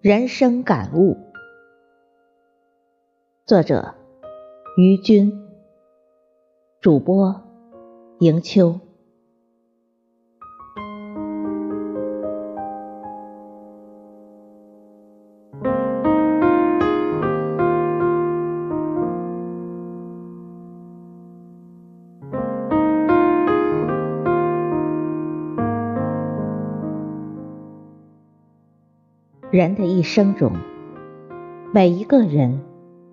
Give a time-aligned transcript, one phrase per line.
[0.00, 1.16] 人生感悟，
[3.44, 3.96] 作者
[4.76, 5.32] 于军，
[6.80, 7.42] 主播
[8.20, 8.78] 迎秋。
[29.50, 30.52] 人的一生中，
[31.72, 32.60] 每一个人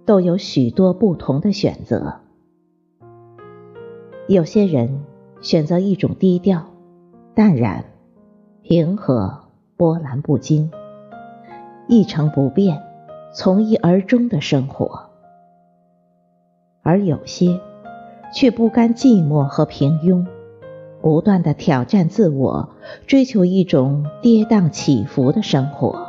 [0.05, 2.15] 都有许多不同的选择。
[4.27, 5.05] 有些人
[5.39, 6.65] 选择一种低调、
[7.33, 7.85] 淡然、
[8.63, 9.43] 平和、
[9.77, 10.69] 波澜不惊、
[11.87, 12.83] 一成不变、
[13.33, 15.11] 从一而终的生活，
[16.83, 17.61] 而有些
[18.33, 20.25] 却不甘寂寞和平庸，
[21.01, 22.67] 不断的挑战自我，
[23.07, 26.04] 追求一种跌宕起伏的生活。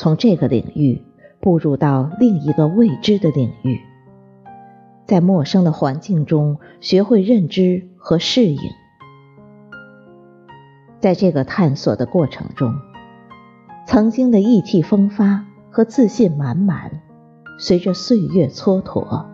[0.00, 1.04] 从这个领域
[1.42, 3.78] 步入到另一个未知的领域，
[5.04, 8.58] 在陌生的环境中学会认知和适应。
[11.00, 12.72] 在这个探索的过程中，
[13.86, 17.02] 曾经的意气风发和自信满满，
[17.58, 19.26] 随着岁月蹉跎，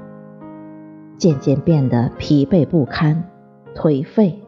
[1.17, 3.23] 渐渐变得疲惫不堪、
[3.73, 4.43] 颓废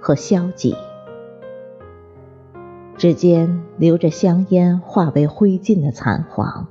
[0.00, 0.76] 和消极。
[3.04, 6.66] 指尖留着香烟化为灰烬的残黄，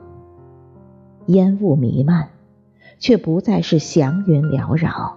[1.27, 2.29] 烟雾弥漫，
[2.97, 5.15] 却不再是祥云缭绕，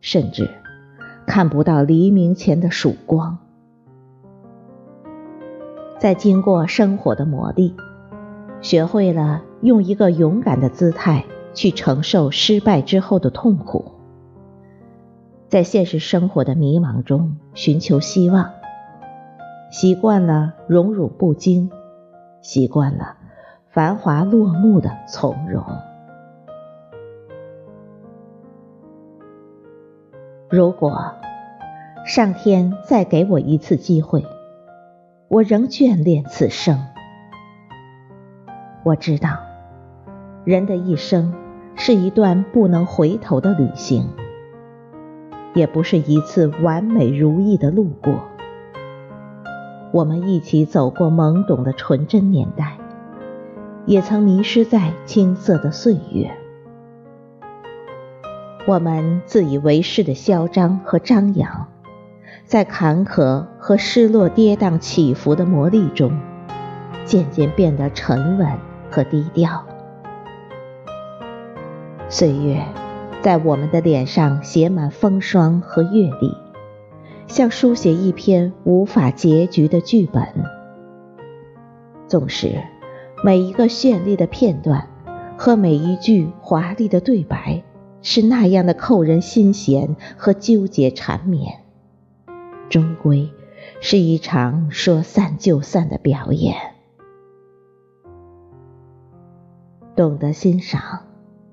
[0.00, 0.50] 甚至
[1.28, 3.38] 看不到黎明前的曙光。
[5.96, 7.72] 在经过生活的磨砺，
[8.60, 13.92] 学会了用一个勇敢的姿态去承受失败之后的痛苦，
[15.46, 18.57] 在现实生活的迷茫中寻求希望。
[19.70, 21.70] 习惯了荣辱不惊，
[22.40, 23.16] 习惯了
[23.70, 25.62] 繁华落幕的从容。
[30.48, 31.12] 如果
[32.06, 34.24] 上天再给我一次机会，
[35.28, 36.78] 我仍眷恋此生。
[38.84, 39.36] 我知道，
[40.46, 41.34] 人的一生
[41.76, 44.08] 是一段不能回头的旅行，
[45.52, 48.14] 也不是一次完美如意的路过。
[49.90, 52.76] 我们一起走过懵懂的纯真年代，
[53.86, 56.30] 也曾迷失在青涩的岁月。
[58.66, 61.68] 我们自以为是的嚣张和张扬，
[62.44, 66.12] 在坎坷和失落、跌宕起伏的磨砺中，
[67.06, 68.46] 渐渐变得沉稳
[68.90, 69.64] 和低调。
[72.10, 72.62] 岁月
[73.22, 76.47] 在我们的脸上写满风霜和阅历。
[77.28, 80.26] 像书写一篇无法结局的剧本，
[82.08, 82.60] 纵使
[83.22, 84.88] 每一个绚丽的片段
[85.36, 87.62] 和每一句华丽的对白
[88.00, 91.60] 是那样的扣人心弦和纠结缠绵，
[92.70, 93.30] 终归
[93.82, 96.56] 是一场说散就散的表演。
[99.94, 100.80] 懂得欣赏，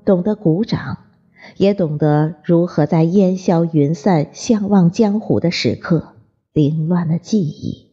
[0.05, 1.04] 懂得鼓掌。
[1.57, 6.13] 也懂得如何在烟消云散、相忘江湖的时刻，
[6.53, 7.87] 凌乱了记忆。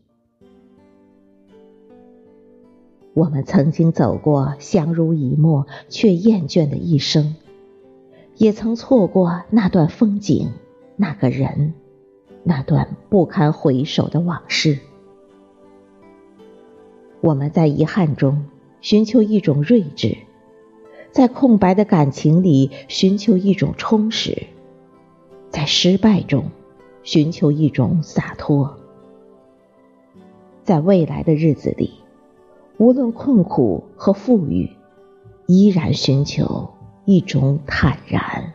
[3.14, 7.36] 我们曾经走过相濡以沫却厌倦的一生，
[8.36, 10.50] 也曾错过那段风景、
[10.96, 11.74] 那个人、
[12.42, 14.78] 那段不堪回首的往事。
[17.20, 18.46] 我们在遗憾中
[18.80, 20.16] 寻求一种睿智。
[21.12, 24.46] 在空白的感情里寻求一种充实，
[25.50, 26.46] 在失败中
[27.02, 28.78] 寻求一种洒脱，
[30.64, 31.92] 在未来的日子里，
[32.78, 34.70] 无论困苦和富裕，
[35.46, 36.70] 依然寻求
[37.04, 38.54] 一种坦然。